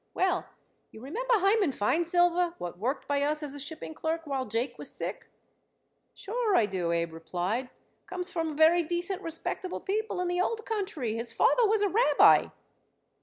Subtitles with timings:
[0.15, 0.47] "Well,
[0.91, 4.89] you remember Hyman Feinsilver, what worked by us as a shipping clerk while Jake was
[4.91, 5.27] sick?"
[6.15, 7.69] "Sure I do," Abe replied.
[8.07, 11.13] "Comes from very decent, respectable people in the old country.
[11.15, 12.47] His father was a rabbi."